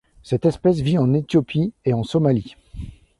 [0.23, 2.55] Cette espèce vit en Éthiopie et en Somalie.